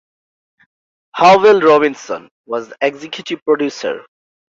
Hubbell 1.15 1.61
Robinson 1.61 2.27
was 2.47 2.69
the 2.69 2.77
executive 2.81 3.39
producer. 3.45 4.03